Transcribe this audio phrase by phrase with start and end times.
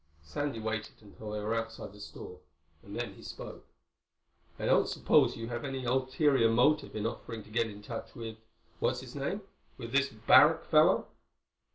[0.23, 2.39] Sandy waited until they were outside the store
[2.81, 3.67] and then he spoke.
[4.57, 9.01] "I don't suppose you have any ulterior motive in offering to get in touch with—what's
[9.01, 11.05] his name?—with this Barrack fellow?"